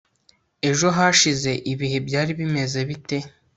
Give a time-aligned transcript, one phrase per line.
[0.69, 3.17] ejo hashize ibihe byari bimeze bite